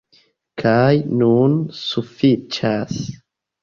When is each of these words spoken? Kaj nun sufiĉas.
Kaj 0.61 0.95
nun 1.21 1.61
sufiĉas. 1.85 3.03